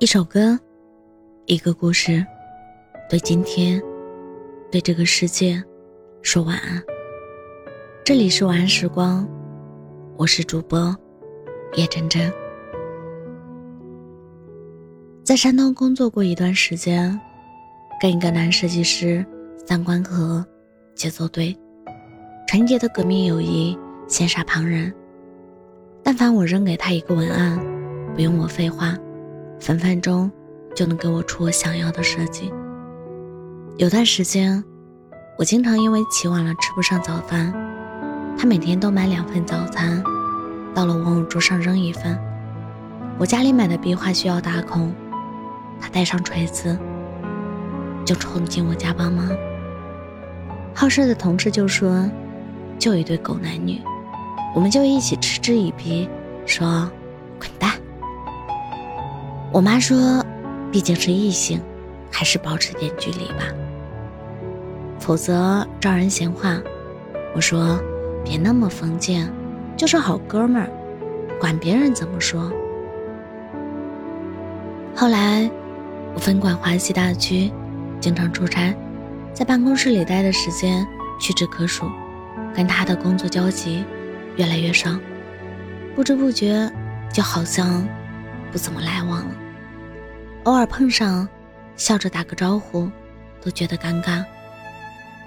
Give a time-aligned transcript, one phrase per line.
[0.00, 0.58] 一首歌，
[1.44, 2.24] 一个故事，
[3.10, 3.78] 对今天，
[4.72, 5.62] 对这个世界，
[6.22, 6.82] 说晚安。
[8.02, 9.28] 这里是晚安时光，
[10.16, 10.96] 我是主播
[11.74, 12.32] 叶真真。
[15.22, 17.20] 在山东工作过一段时间，
[18.00, 19.22] 跟一个男设计师
[19.66, 20.42] 三观合，
[20.94, 21.54] 节奏对，
[22.48, 23.78] 纯洁的革命友谊
[24.08, 24.90] 羡煞旁人。
[26.02, 27.60] 但凡我扔给他一个文案，
[28.14, 28.96] 不用我废话。
[29.60, 30.30] 分分钟
[30.74, 32.50] 就能给我出我想要的设计。
[33.76, 34.64] 有段时间，
[35.38, 37.52] 我经常因为起晚了吃不上早饭，
[38.38, 40.02] 他每天都买两份早餐，
[40.74, 42.18] 到了往我桌上扔一份。
[43.18, 44.92] 我家里买的壁画需要打孔，
[45.78, 46.76] 他带上锤子
[48.04, 49.28] 就冲进我家帮忙。
[50.74, 52.08] 好事的同事就说
[52.78, 53.78] ：“就一对狗男女，
[54.54, 56.08] 我们就一起嗤之以鼻，
[56.46, 56.90] 说
[57.38, 57.72] 滚蛋。”
[59.60, 60.24] 我妈说
[60.72, 61.60] ：“毕竟是异性，
[62.10, 63.44] 还是保持点距离吧，
[64.98, 66.58] 否则招人闲话。”
[67.36, 67.78] 我说
[68.24, 69.30] ：“别那么封建，
[69.76, 70.70] 就是好哥们儿，
[71.38, 72.50] 管别人怎么说。”
[74.96, 75.50] 后来，
[76.14, 77.52] 我分管华西大区，
[78.00, 78.74] 经常出差，
[79.34, 80.86] 在办公室里待的时间
[81.20, 81.84] 屈指可数，
[82.54, 83.84] 跟他的工作交集
[84.36, 84.88] 越来越少，
[85.94, 86.72] 不知不觉
[87.12, 87.86] 就好像
[88.50, 89.34] 不怎么来往了。
[90.44, 91.28] 偶尔碰上，
[91.76, 92.90] 笑着打个招呼，
[93.42, 94.24] 都觉得尴尬。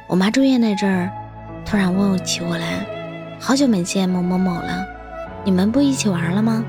[0.07, 1.11] 我妈住院那阵儿，
[1.63, 2.83] 突然问起我来
[3.39, 4.83] ：“好久没见某某某了，
[5.45, 6.65] 你们不一起玩了吗？”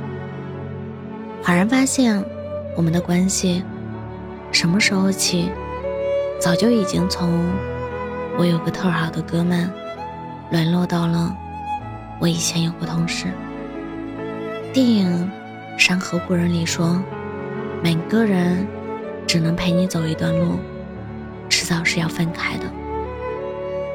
[1.43, 2.23] 恍然发现，
[2.77, 3.65] 我们的关系
[4.53, 5.51] 什么时候起，
[6.39, 7.51] 早就已经从
[8.37, 9.73] 我有个特好的哥们，
[10.51, 11.35] 沦落到了
[12.21, 13.29] 我以前有个同事。
[14.71, 15.33] 电影
[15.79, 17.03] 《山河故人》里说。
[17.85, 18.67] 每个人
[19.27, 20.59] 只能陪你走一段路，
[21.51, 22.65] 迟早是要分开的。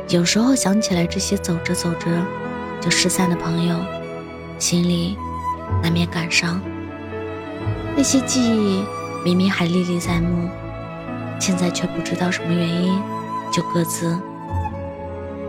[0.09, 2.05] 有时候想起来这些走着走着
[2.79, 3.79] 就失散的朋友，
[4.59, 5.17] 心里
[5.81, 6.61] 难免感伤。
[7.97, 8.85] 那些记忆
[9.25, 10.47] 明明还历历在目，
[11.39, 12.93] 现在却不知道什么原因
[13.51, 14.15] 就各自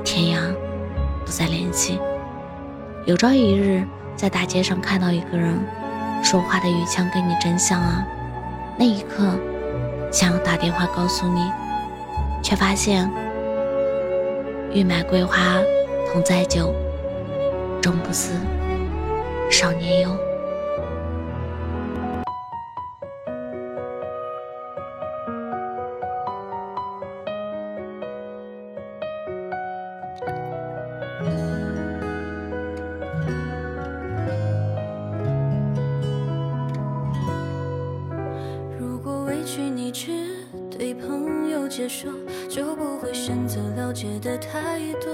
[0.03, 0.41] 天涯，
[1.27, 1.99] 不再联系。
[3.05, 3.87] 有朝一日
[4.17, 5.63] 在大街上看到一个人，
[6.23, 8.03] 说话的语腔跟你真像啊！
[8.81, 9.39] 那一刻，
[10.11, 11.53] 想要打电话告诉你，
[12.43, 13.07] 却发现
[14.73, 15.37] 欲买桂花
[16.11, 16.75] 同载酒，
[17.83, 18.33] 终不似
[19.51, 20.17] 少年游。
[39.41, 40.11] 一句你只。
[40.71, 42.13] 对朋友解说，
[42.47, 45.11] 就不会选择了解的太多。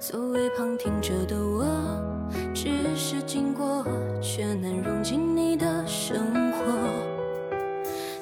[0.00, 1.64] 作为旁听者的我，
[2.52, 3.86] 只是经过，
[4.20, 6.18] 却难融进你的生
[6.50, 6.58] 活。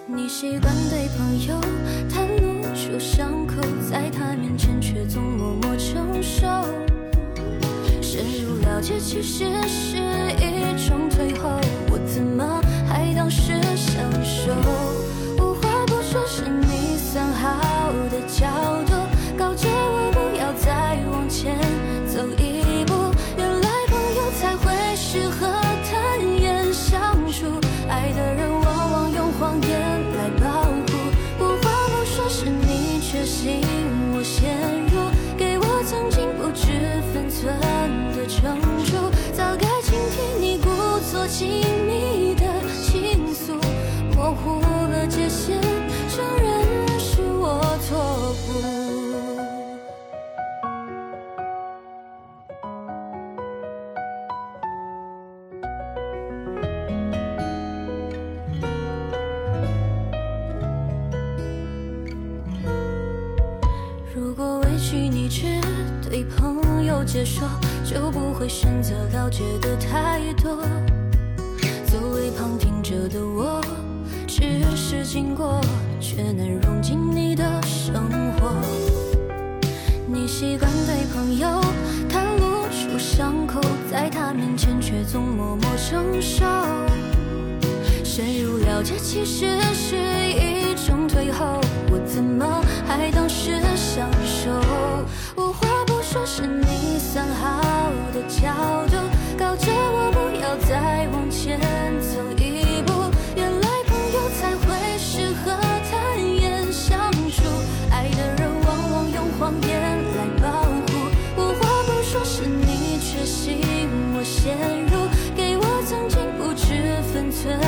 [0.06, 1.58] 你习惯对朋友
[2.10, 3.54] 袒露出伤口，
[3.90, 6.46] 在他面前却总默默承受。
[8.02, 11.48] 深入了解其实是一种退后，
[41.38, 41.50] 亲
[41.86, 42.46] 密的
[42.82, 43.52] 倾诉，
[44.16, 44.58] 模糊
[44.88, 45.60] 了界限，
[46.08, 48.62] 承认是我错付。
[64.14, 65.60] 如果委屈你只
[66.08, 67.46] 对朋友解说，
[67.84, 70.56] 就不会选择了解的太多。
[71.98, 73.58] 作为旁听者的我，
[74.26, 74.42] 只
[74.76, 75.58] 是经过，
[75.98, 77.94] 却能融进你的生
[78.36, 78.52] 活。
[80.06, 81.48] 你习惯对朋友
[82.10, 86.44] 袒露出伤口，在他面前却总默默承受。
[88.04, 91.58] 深入了解其实是一种退后，
[91.90, 94.50] 我怎么还当是享受？
[95.42, 98.52] 无话不说是你算好的角
[98.88, 98.98] 度，
[99.38, 100.85] 告诫我不要再
[114.46, 114.56] 陷
[114.86, 117.58] 入给我曾经不知分寸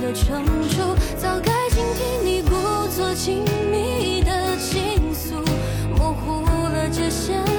[0.00, 5.34] 的惩处早该警惕你故作亲密的倾诉
[5.96, 7.49] 模糊了界限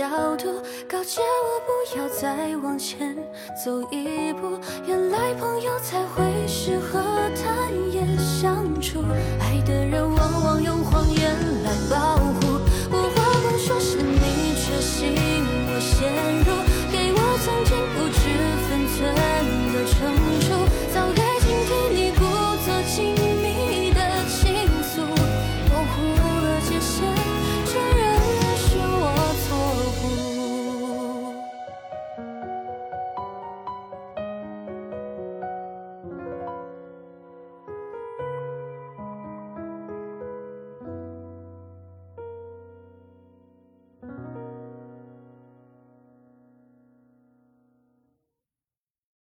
[0.00, 3.14] 角度，告诫我不要再往前
[3.62, 4.58] 走一步。
[4.86, 7.02] 原来朋友才会适合
[7.36, 7.54] 坦
[7.92, 9.04] 言相处，
[9.40, 11.30] 爱的人往往用谎言
[11.64, 12.49] 来保护。